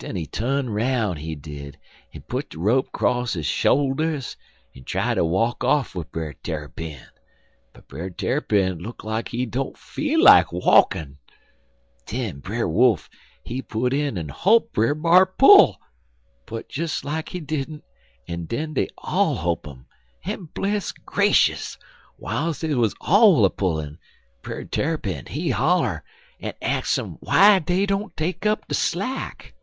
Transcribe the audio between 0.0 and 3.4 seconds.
Den he tu'n 'roun', he did, en put de rope cross